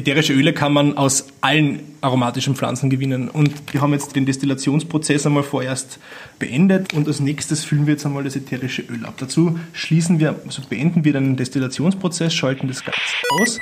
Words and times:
Ätherische 0.00 0.32
Öle 0.32 0.54
kann 0.54 0.72
man 0.72 0.96
aus 0.96 1.26
allen 1.42 1.80
aromatischen 2.00 2.56
Pflanzen 2.56 2.88
gewinnen. 2.88 3.28
Und 3.28 3.52
wir 3.70 3.82
haben 3.82 3.92
jetzt 3.92 4.16
den 4.16 4.24
Destillationsprozess 4.24 5.26
einmal 5.26 5.42
vorerst 5.42 5.98
beendet 6.38 6.94
und 6.94 7.06
als 7.06 7.20
nächstes 7.20 7.64
füllen 7.64 7.86
wir 7.86 7.92
jetzt 7.92 8.06
einmal 8.06 8.24
das 8.24 8.34
ätherische 8.34 8.80
Öl 8.80 9.04
ab. 9.04 9.16
Dazu 9.18 9.58
schließen 9.74 10.18
wir, 10.18 10.40
also 10.46 10.62
beenden 10.70 11.04
wir 11.04 11.12
den 11.12 11.36
Destillationsprozess, 11.36 12.32
schalten 12.32 12.66
das 12.68 12.82
Ganze 12.82 12.98
aus. 13.42 13.58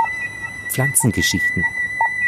Pflanzengeschichten. 0.71 1.65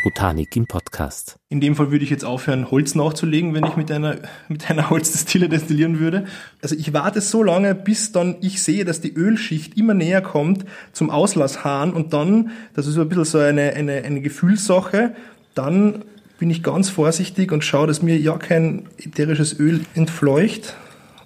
Botanik 0.03 0.57
im 0.57 0.67
Podcast. 0.67 1.37
In 1.51 1.61
dem 1.61 1.77
Fall 1.77 1.91
würde 1.91 2.05
ich 2.05 2.11
jetzt 2.11 2.25
aufhören, 2.25 2.71
Holz 2.71 2.95
nachzulegen, 2.95 3.53
wenn 3.55 3.65
ich 3.65 3.77
mit 3.77 3.91
einer, 3.91 4.17
mit 4.49 4.71
einer 4.71 4.89
Holzdestille 4.91 5.49
destillieren 5.49 6.01
würde. 6.01 6.25
Also 6.63 6.75
ich 6.75 6.93
warte 6.93 7.21
so 7.21 7.43
lange, 7.43 7.75
bis 7.75 8.13
dann 8.13 8.37
ich 8.41 8.63
sehe, 8.63 8.85
dass 8.85 9.01
die 9.01 9.13
Ölschicht 9.13 9.77
immer 9.77 9.93
näher 9.93 10.23
kommt 10.23 10.65
zum 10.93 11.11
Auslasshahn 11.11 11.93
und 11.93 12.13
dann, 12.13 12.51
das 12.75 12.87
ist 12.87 12.95
so 12.95 13.03
ein 13.03 13.09
bisschen 13.09 13.25
so 13.25 13.39
eine, 13.39 13.75
eine, 13.75 14.03
eine 14.03 14.21
Gefühlssache, 14.23 15.15
dann 15.55 16.05
bin 16.39 16.49
ich 16.49 16.63
ganz 16.63 16.89
vorsichtig 16.89 17.53
und 17.53 17.63
schaue, 17.63 17.87
dass 17.87 18.01
mir 18.01 18.17
ja 18.19 18.39
kein 18.39 18.89
ätherisches 18.97 19.59
Öl 19.59 19.83
entfleucht. 19.95 20.77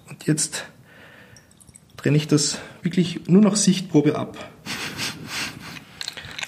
Und 0.09 0.27
jetzt 0.27 0.65
trenne 1.95 2.17
ich 2.17 2.27
das 2.27 2.59
wirklich 2.81 3.21
nur 3.27 3.41
noch 3.41 3.55
Sichtprobe 3.55 4.17
ab. 4.17 4.37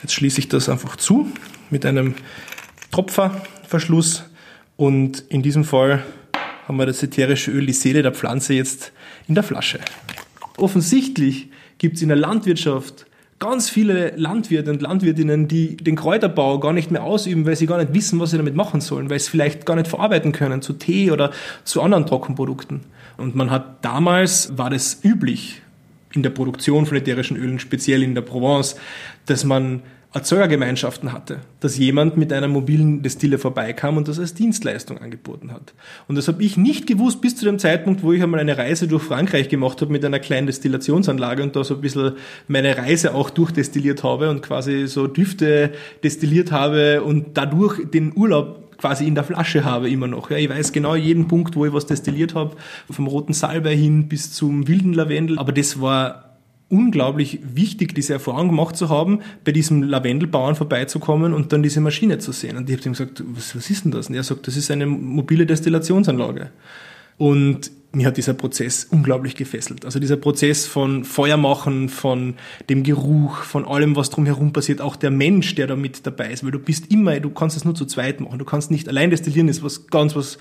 Jetzt 0.01 0.13
schließe 0.13 0.39
ich 0.39 0.49
das 0.49 0.67
einfach 0.67 0.97
zu 0.97 1.31
mit 1.69 1.85
einem 1.85 2.15
Tropferverschluss 2.91 4.23
und 4.75 5.23
in 5.29 5.41
diesem 5.41 5.63
Fall 5.63 6.03
haben 6.67 6.77
wir 6.77 6.85
das 6.85 7.01
ätherische 7.01 7.51
Öl, 7.51 7.65
die 7.65 7.73
Seele 7.73 8.01
der 8.01 8.13
Pflanze 8.13 8.53
jetzt 8.53 8.91
in 9.27 9.35
der 9.35 9.43
Flasche. 9.43 9.79
Offensichtlich 10.57 11.49
gibt 11.77 11.97
es 11.97 12.01
in 12.01 12.09
der 12.09 12.17
Landwirtschaft 12.17 13.05
ganz 13.39 13.69
viele 13.69 14.15
Landwirte 14.15 14.71
und 14.71 14.81
Landwirtinnen, 14.81 15.47
die 15.47 15.77
den 15.77 15.95
Kräuterbau 15.95 16.59
gar 16.59 16.73
nicht 16.73 16.89
mehr 16.91 17.03
ausüben, 17.03 17.45
weil 17.45 17.55
sie 17.55 17.67
gar 17.67 17.77
nicht 17.77 17.93
wissen, 17.93 18.19
was 18.19 18.31
sie 18.31 18.37
damit 18.37 18.55
machen 18.55 18.81
sollen, 18.81 19.09
weil 19.09 19.19
sie 19.19 19.29
vielleicht 19.29 19.65
gar 19.65 19.75
nicht 19.75 19.87
verarbeiten 19.87 20.31
können 20.31 20.61
zu 20.61 20.73
Tee 20.73 21.11
oder 21.11 21.31
zu 21.63 21.81
anderen 21.81 22.05
Trockenprodukten. 22.05 22.81
Und 23.17 23.35
man 23.35 23.51
hat 23.51 23.85
damals, 23.85 24.57
war 24.57 24.69
das 24.69 25.03
üblich 25.03 25.61
in 26.13 26.23
der 26.23 26.29
Produktion 26.31 26.85
von 26.85 26.97
ätherischen 26.97 27.37
Ölen, 27.37 27.59
speziell 27.59 28.01
in 28.01 28.15
der 28.15 28.21
Provence, 28.21 28.75
dass 29.27 29.43
man 29.43 29.83
Erzeugergemeinschaften 30.17 31.13
hatte, 31.13 31.41
dass 31.59 31.77
jemand 31.77 32.17
mit 32.17 32.33
einer 32.33 32.47
mobilen 32.47 33.03
Destille 33.03 33.37
vorbeikam 33.37 33.97
und 33.97 34.07
das 34.07 34.19
als 34.19 34.33
Dienstleistung 34.33 34.97
angeboten 34.97 35.51
hat. 35.51 35.73
Und 36.07 36.15
das 36.15 36.27
habe 36.27 36.43
ich 36.43 36.57
nicht 36.57 36.87
gewusst 36.87 37.21
bis 37.21 37.35
zu 37.35 37.45
dem 37.45 37.59
Zeitpunkt, 37.59 38.01
wo 38.01 38.13
ich 38.13 38.23
einmal 38.23 38.39
eine 38.39 38.57
Reise 38.57 38.87
durch 38.87 39.03
Frankreich 39.03 39.47
gemacht 39.47 39.79
habe 39.81 39.91
mit 39.91 40.03
einer 40.03 40.19
kleinen 40.19 40.47
Destillationsanlage 40.47 41.43
und 41.43 41.55
da 41.55 41.63
so 41.63 41.75
ein 41.75 41.81
bisschen 41.81 42.13
meine 42.47 42.77
Reise 42.77 43.13
auch 43.13 43.29
durchdestilliert 43.29 44.03
habe 44.03 44.29
und 44.29 44.41
quasi 44.41 44.87
so 44.87 45.05
Düfte 45.05 45.71
destilliert 46.03 46.51
habe 46.51 47.03
und 47.03 47.37
dadurch 47.37 47.89
den 47.89 48.11
Urlaub 48.15 48.67
quasi 48.77 49.07
in 49.07 49.15
der 49.15 49.23
Flasche 49.23 49.63
habe 49.63 49.89
immer 49.89 50.07
noch. 50.07 50.31
Ja, 50.31 50.37
ich 50.37 50.49
weiß 50.49 50.71
genau 50.71 50.95
jeden 50.95 51.27
Punkt, 51.27 51.55
wo 51.55 51.65
ich 51.65 51.73
was 51.73 51.85
destilliert 51.85 52.35
habe, 52.35 52.55
vom 52.89 53.07
roten 53.07 53.33
Salbei 53.33 53.75
hin 53.75 54.07
bis 54.07 54.33
zum 54.33 54.67
wilden 54.67 54.93
Lavendel, 54.93 55.37
aber 55.37 55.51
das 55.51 55.81
war 55.81 56.26
unglaublich 56.69 57.39
wichtig, 57.43 57.95
diese 57.95 58.13
Erfahrung 58.13 58.49
gemacht 58.49 58.75
zu 58.75 58.89
haben, 58.89 59.21
bei 59.45 59.51
diesem 59.51 59.83
Lavendelbauern 59.83 60.55
vorbeizukommen 60.55 61.33
und 61.33 61.53
dann 61.53 61.63
diese 61.63 61.79
Maschine 61.79 62.17
zu 62.19 62.31
sehen. 62.31 62.57
Und 62.57 62.69
ich 62.69 62.77
habe 62.77 62.89
ihm 62.89 62.91
gesagt, 62.93 63.23
was, 63.25 63.55
was 63.55 63.69
ist 63.69 63.85
denn 63.85 63.91
das? 63.91 64.09
Und 64.09 64.15
er 64.15 64.23
sagt, 64.23 64.47
das 64.47 64.57
ist 64.57 64.69
eine 64.69 64.85
mobile 64.85 65.45
Destillationsanlage. 65.45 66.51
Und 67.17 67.71
mir 67.93 68.07
hat 68.07 68.17
dieser 68.17 68.33
Prozess 68.33 68.85
unglaublich 68.85 69.35
gefesselt. 69.35 69.85
Also 69.85 69.99
dieser 69.99 70.17
Prozess 70.17 70.67
von 70.67 71.03
Feuer 71.03 71.37
machen, 71.37 71.89
von 71.89 72.35
dem 72.69 72.83
Geruch, 72.83 73.37
von 73.43 73.65
allem, 73.65 73.95
was 73.95 74.09
drumherum 74.09 74.53
passiert, 74.53 74.81
auch 74.81 74.97
der 74.97 75.09
Mensch, 75.09 75.55
der 75.55 75.67
da 75.67 75.75
mit 75.75 76.05
dabei 76.05 76.31
ist, 76.31 76.43
weil 76.43 76.51
du 76.51 76.59
bist 76.59 76.91
immer, 76.91 77.19
du 77.19 77.29
kannst 77.29 77.55
es 77.55 77.65
nur 77.65 77.75
zu 77.75 77.85
zweit 77.85 78.19
machen. 78.19 78.37
Du 78.37 78.45
kannst 78.45 78.71
nicht 78.71 78.89
allein 78.89 79.09
destillieren, 79.09 79.47
ist 79.47 79.63
was 79.63 79.87
ganz 79.87 80.15
was 80.15 80.37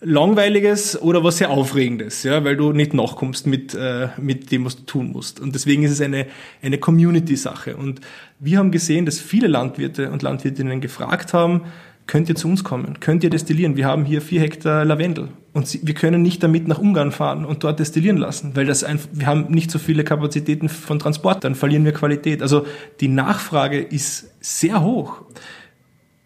Langweiliges 0.00 1.00
oder 1.00 1.24
was 1.24 1.38
sehr 1.38 1.50
Aufregendes, 1.50 2.22
ja, 2.22 2.44
weil 2.44 2.56
du 2.56 2.72
nicht 2.72 2.94
nachkommst 2.94 3.48
mit, 3.48 3.74
äh, 3.74 4.08
mit 4.16 4.52
dem, 4.52 4.64
was 4.64 4.76
du 4.76 4.82
tun 4.82 5.10
musst. 5.10 5.40
Und 5.40 5.54
deswegen 5.56 5.82
ist 5.82 5.90
es 5.90 6.00
eine, 6.00 6.26
eine 6.62 6.78
Community-Sache. 6.78 7.76
Und 7.76 8.00
wir 8.38 8.58
haben 8.58 8.70
gesehen, 8.70 9.06
dass 9.06 9.18
viele 9.18 9.48
Landwirte 9.48 10.12
und 10.12 10.22
Landwirtinnen 10.22 10.80
gefragt 10.80 11.34
haben, 11.34 11.62
könnt 12.06 12.28
ihr 12.28 12.36
zu 12.36 12.46
uns 12.46 12.62
kommen? 12.62 13.00
Könnt 13.00 13.24
ihr 13.24 13.30
destillieren? 13.30 13.76
Wir 13.76 13.86
haben 13.86 14.04
hier 14.04 14.22
vier 14.22 14.40
Hektar 14.40 14.84
Lavendel. 14.84 15.28
Und 15.52 15.66
sie, 15.66 15.80
wir 15.82 15.94
können 15.94 16.22
nicht 16.22 16.44
damit 16.44 16.68
nach 16.68 16.78
Ungarn 16.78 17.10
fahren 17.10 17.44
und 17.44 17.64
dort 17.64 17.80
destillieren 17.80 18.18
lassen, 18.18 18.52
weil 18.54 18.66
das 18.66 18.84
einfach, 18.84 19.08
wir 19.12 19.26
haben 19.26 19.46
nicht 19.50 19.70
so 19.72 19.80
viele 19.80 20.04
Kapazitäten 20.04 20.68
von 20.68 21.00
Transport, 21.00 21.42
dann 21.42 21.56
verlieren 21.56 21.84
wir 21.84 21.92
Qualität. 21.92 22.40
Also 22.40 22.66
die 23.00 23.08
Nachfrage 23.08 23.80
ist 23.80 24.30
sehr 24.40 24.80
hoch 24.80 25.22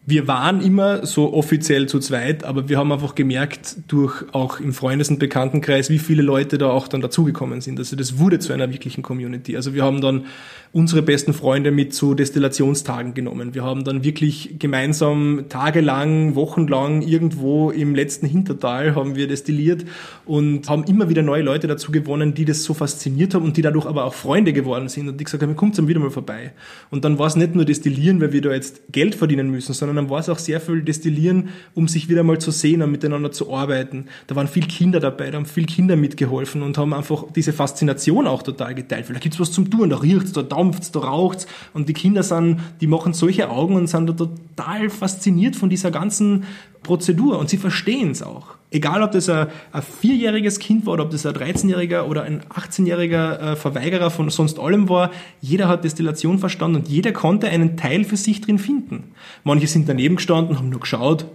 wir 0.05 0.27
waren 0.27 0.61
immer 0.61 1.07
so 1.07 1.33
offiziell 1.33 1.87
zu 1.87 2.01
zweit, 2.01 2.43
aber 2.43 2.69
wir 2.69 2.77
haben 2.77 2.91
einfach 2.91 3.15
gemerkt, 3.15 3.77
durch 3.87 4.25
auch 4.33 4.59
im 4.59 4.73
Freundes- 4.73 5.11
und 5.11 5.21
Bekanntenkreis, 5.21 5.91
wie 5.91 6.01
viele 6.01 6.23
Leute 6.23 6.59
da 6.59 6.71
auch 6.71 6.89
dann 6.89 7.01
dazugekommen 7.01 7.61
sind. 7.61 7.79
Also 7.79 7.95
das 7.95 8.19
wurde 8.19 8.41
zu 8.41 8.53
einer 8.53 8.73
wirklichen 8.73 9.03
Community. 9.03 9.55
Also 9.55 9.75
wir 9.75 9.85
haben 9.85 10.01
dann 10.01 10.27
unsere 10.73 11.03
besten 11.03 11.35
Freunde 11.35 11.71
mit 11.71 11.95
zu 11.95 12.15
Destillationstagen 12.15 13.15
genommen. 13.15 13.55
Wir 13.55 13.63
haben 13.63 13.85
dann 13.85 14.03
wirklich 14.03 14.57
gemeinsam 14.59 15.45
tagelang, 15.49 16.35
wochenlang 16.35 17.03
irgendwo 17.03 17.71
im 17.71 17.95
letzten 17.95 18.27
Hintertal 18.27 18.97
haben 18.97 19.15
wir 19.15 19.29
destilliert 19.29 19.85
und 20.25 20.69
haben 20.69 20.83
immer 20.85 21.11
wieder 21.11 21.23
neue 21.23 21.43
Leute 21.43 21.69
dazu 21.69 21.93
gewonnen, 21.93 22.35
die 22.35 22.47
das 22.47 22.65
so 22.65 22.75
fasziniert 22.75 23.35
haben 23.35 23.45
und 23.45 23.57
die 23.57 23.63
dadurch 23.63 23.87
aber 23.87 24.05
auch 24.05 24.15
Freunde 24.15 24.53
geworden 24.53 24.89
sind 24.89 25.09
und 25.09 25.21
die 25.21 25.25
gesagt 25.25 25.43
haben, 25.43 25.55
kommt 25.55 25.79
dann 25.79 25.87
wieder 25.87 26.01
mal 26.01 26.11
vorbei. 26.11 26.55
Und 26.91 27.05
dann 27.05 27.19
war 27.19 27.27
es 27.27 27.37
nicht 27.37 27.55
nur 27.55 27.67
Destillieren, 27.67 28.21
weil 28.21 28.33
wir 28.33 28.41
da 28.41 28.53
jetzt 28.53 28.83
Geld 28.91 29.15
verdienen 29.15 29.51
müssen, 29.51 29.75
sondern 29.75 29.92
dann 29.97 30.11
war 30.11 30.21
es 30.21 30.29
auch 30.29 30.39
sehr 30.39 30.61
viel 30.61 30.83
Destillieren, 30.83 31.49
um 31.75 31.89
sich 31.89 32.09
wieder 32.09 32.23
mal 32.23 32.39
zu 32.39 32.51
sehen 32.51 32.83
und 32.83 32.91
miteinander 32.91 33.33
zu 33.33 33.53
arbeiten. 33.55 34.07
Da 34.27 34.37
waren 34.37 34.49
viele 34.49 34.67
Kinder 34.67 35.01
dabei, 35.01 35.31
da 35.31 35.39
haben 35.39 35.47
viele 35.47 35.67
Kinder 35.67 35.97
mitgeholfen 35.97 36.63
und 36.63 36.79
haben 36.79 36.93
einfach 36.93 37.25
diese 37.35 37.53
Faszination 37.53 38.27
auch 38.27 38.43
total 38.43 38.75
geteilt. 38.75 39.09
Weil 39.09 39.15
da 39.15 39.21
gibt's 39.21 39.41
was 39.41 39.53
zum 39.53 39.71
Tun, 39.71 39.91
da 39.91 39.97
riecht's, 39.99 40.33
da 40.33 40.43
dampft's, 40.43 40.93
da 40.93 41.01
raucht's 41.01 41.47
und 41.75 41.89
die 41.89 41.95
Kinder 41.95 42.23
sind, 42.23 42.61
die 42.81 42.87
machen 42.87 43.13
solche 43.13 43.51
Augen 43.51 43.77
und 43.77 43.87
sind 43.87 44.09
da 44.09 44.13
total 44.13 44.91
fasziniert 44.91 45.57
von 45.57 45.71
dieser 45.71 45.91
ganzen 45.91 46.45
Prozedur 46.83 47.39
und 47.39 47.49
sie 47.49 47.59
verstehen 47.59 48.11
es 48.11 48.23
auch. 48.23 48.62
Egal, 48.73 49.03
ob 49.03 49.13
das 49.13 49.29
ein, 49.29 49.49
ein 49.71 49.83
vierjähriges 49.83 50.59
Kind 50.59 50.87
war 50.87 50.95
oder 50.95 51.05
ob 51.05 51.11
das 51.11 51.27
ein 51.27 51.35
13-jähriger 51.35 52.05
oder 52.05 52.23
ein 52.23 52.41
18-jähriger 52.43 53.53
äh, 53.53 53.57
Verweigerer 53.57 54.11
von 54.11 54.31
sonst 54.31 54.59
allem 54.59 54.89
war, 54.89 55.11
jeder 55.43 55.69
hat 55.69 55.85
Destillation 55.85 56.39
verstanden 56.39 56.79
und 56.79 56.89
jeder 56.89 57.13
konnte 57.13 57.49
einen 57.49 57.77
Teil 57.77 58.05
für 58.05 58.17
sich 58.17 58.41
drin 58.41 58.59
finden. 58.59 59.13
Manche 59.45 59.67
sind 59.67 59.89
daneben 59.89 60.17
gestanden, 60.17 60.59
haben 60.59 60.71
nur 60.71 60.81
geschaut 60.81 61.27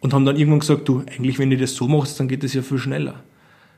und 0.00 0.14
haben 0.14 0.24
dann 0.24 0.36
irgendwann 0.36 0.60
gesagt, 0.60 0.88
du, 0.88 1.02
eigentlich 1.14 1.38
wenn 1.38 1.50
du 1.50 1.58
das 1.58 1.74
so 1.74 1.88
machst, 1.88 2.18
dann 2.18 2.28
geht 2.28 2.42
das 2.42 2.54
ja 2.54 2.62
viel 2.62 2.78
schneller. 2.78 3.22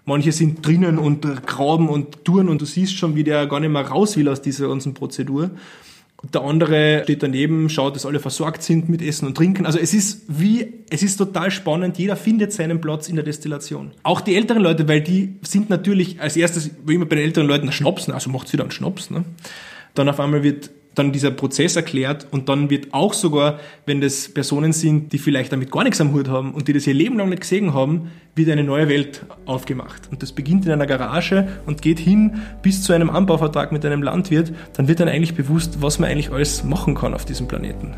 Manche 0.05 0.33
sind 0.33 0.65
drinnen 0.65 0.99
und 0.99 1.47
graben 1.47 1.89
und 1.89 2.25
tun 2.25 2.49
und 2.49 2.61
du 2.61 2.65
siehst 2.65 2.97
schon, 2.97 3.17
wie 3.17 3.25
der 3.25 3.47
gar 3.47 3.61
nicht 3.61 3.71
mehr 3.71 3.83
raus 3.83 4.17
will 4.17 4.29
aus 4.29 4.41
dieser 4.41 4.69
ganzen 4.69 4.95
Prozedur. 4.95 5.51
Der 6.23 6.43
andere 6.43 7.01
steht 7.05 7.23
daneben, 7.23 7.71
schaut, 7.71 7.97
dass 7.97 8.05
alle 8.05 8.21
versorgt 8.21 8.63
sind 8.63 8.89
mit 8.91 9.01
Essen 9.01 9.27
und 9.27 9.37
Trinken. 9.37 9.65
Also 9.65 9.79
es 9.79 9.95
ist 9.95 10.25
wie, 10.29 10.75
es 10.91 11.03
ist 11.03 11.17
total 11.17 11.51
spannend. 11.51 11.99
Jeder 11.99 12.15
findet 12.15 12.53
seinen 12.53 12.81
Platz 12.81 13.09
in 13.09 13.17
der 13.17 13.25
Destillation. 13.25 13.93
Auch 14.03 14.21
die 14.21 14.37
älteren 14.37 14.63
Leute, 14.63 14.87
weil 14.87 15.01
die 15.01 15.37
sind 15.43 15.71
natürlich 15.71 16.21
als 16.21 16.37
erstes, 16.37 16.71
wie 16.85 16.95
immer 16.95 17.07
bei 17.07 17.17
den 17.17 17.25
älteren 17.25 17.49
Leuten, 17.49 17.73
Schnaps, 17.73 18.09
also 18.11 18.31
macht's 18.31 18.53
wieder 18.53 18.65
einen 18.65 18.71
Schnaps. 18.71 19.11
Ne? 19.11 19.25
Dann 19.95 20.09
auf 20.11 20.21
einmal 20.21 20.43
wird 20.43 20.71
dann 20.95 21.13
dieser 21.13 21.31
Prozess 21.31 21.77
erklärt 21.77 22.27
und 22.31 22.49
dann 22.49 22.69
wird 22.71 22.93
auch 22.93 23.15
sogar, 23.15 23.61
wenn 23.87 24.01
das 24.01 24.29
Personen 24.29 24.73
sind, 24.73 25.13
die 25.13 25.19
vielleicht 25.19 25.53
damit 25.53 25.71
gar 25.71 25.85
nichts 25.85 26.01
am 26.01 26.13
Hut 26.13 26.29
haben 26.29 26.53
und 26.53 26.69
die 26.69 26.73
das 26.73 26.87
ihr 26.87 26.95
Leben 26.95 27.17
lang 27.17 27.29
nicht 27.29 27.43
gesehen 27.43 27.75
haben, 27.75 28.11
wird 28.35 28.51
eine 28.51 28.65
neue 28.65 28.89
Welt 28.89 29.25
aufgemacht. 29.47 30.09
Und 30.11 30.23
das 30.23 30.33
beginnt 30.33 30.67
in 30.67 30.73
einer 30.73 30.87
Garage 30.87 31.49
und 31.67 31.83
geht 31.83 31.99
hin 31.99 32.43
bis 32.63 32.83
zu 32.83 32.93
einem 32.93 33.11
Anbauvertrag 33.11 33.73
mit 33.73 33.85
einem 33.85 34.03
Landwirt, 34.03 34.53
dann 34.75 34.89
wird 34.89 35.01
dann 35.01 35.09
eigentlich 35.09 35.35
bewusst, 35.35 35.81
was 35.81 35.99
man 35.99 36.11
eigentlich 36.11 36.33
alles 36.33 36.65
machen 36.65 36.95
kann 36.95 37.15
auf 37.15 37.25
diesem 37.25 37.47
Planeten. 37.47 37.95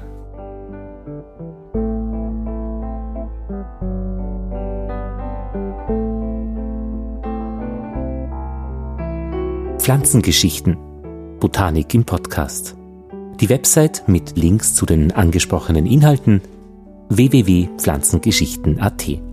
Pflanzengeschichten. 9.82 10.76
Botanik 11.40 11.92
im 11.92 12.04
Podcast. 12.04 12.76
Die 13.40 13.48
Website 13.48 14.08
mit 14.08 14.36
Links 14.36 14.74
zu 14.74 14.84
den 14.86 15.12
angesprochenen 15.12 15.86
Inhalten 15.86 16.40
www.pflanzengeschichten.at 17.08 19.31